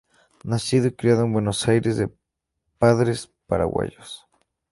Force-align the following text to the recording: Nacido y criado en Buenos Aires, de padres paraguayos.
Nacido 0.43 0.87
y 0.87 0.93
criado 0.95 1.23
en 1.25 1.31
Buenos 1.31 1.67
Aires, 1.67 1.95
de 1.95 2.09
padres 2.79 3.31
paraguayos. 3.45 4.25